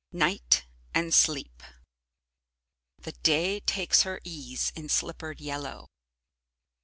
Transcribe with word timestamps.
Night 0.11 0.65
and 0.95 1.13
Sleep 1.13 1.61
The 2.97 3.11
day 3.11 3.59
takes 3.59 4.01
her 4.01 4.19
ease 4.23 4.73
in 4.75 4.89
slippered 4.89 5.39
yellow. 5.39 5.91